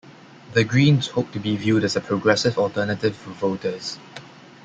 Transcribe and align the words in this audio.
The 0.53 0.63
Greens 0.63 1.09
hoped 1.09 1.33
to 1.33 1.39
be 1.39 1.55
viewed 1.55 1.83
as 1.83 1.95
a 1.95 2.01
progressive 2.01 2.57
alternative 2.57 3.15
for 3.15 3.29
voters. 3.33 3.99